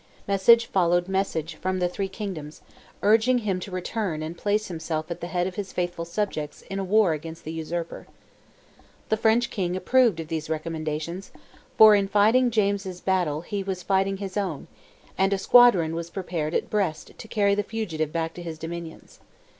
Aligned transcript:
Message 0.27 0.65
followed 0.65 1.07
message 1.07 1.53
from 1.53 1.77
the 1.77 1.87
three 1.87 2.07
kingdoms, 2.07 2.63
urging 3.03 3.37
him 3.37 3.59
to 3.59 3.69
return 3.69 4.23
and 4.23 4.35
place 4.35 4.67
himself 4.67 5.11
at 5.11 5.21
the 5.21 5.27
head 5.27 5.45
of 5.45 5.53
his 5.57 5.71
faithful 5.71 6.05
subjects 6.05 6.63
in 6.71 6.79
a 6.79 6.83
war 6.83 7.13
against 7.13 7.43
the 7.43 7.51
usurper. 7.51 8.07
The 9.09 9.17
French 9.17 9.51
king 9.51 9.75
approved 9.75 10.19
of 10.19 10.27
these 10.27 10.49
recommendations, 10.49 11.31
for 11.77 11.93
in 11.93 12.07
fighting 12.07 12.49
James's 12.49 12.99
battle 12.99 13.41
he 13.41 13.61
was 13.61 13.83
fighting 13.83 14.17
his 14.17 14.37
own, 14.37 14.65
and 15.19 15.33
a 15.33 15.37
squadron 15.37 15.93
was 15.93 16.09
prepared 16.09 16.55
at 16.55 16.71
Brest 16.71 17.13
to 17.15 17.27
carry 17.27 17.53
the 17.53 17.61
fugitive 17.61 18.11
back 18.11 18.33
to 18.33 18.41
his 18.41 18.57
dominions. 18.57 19.19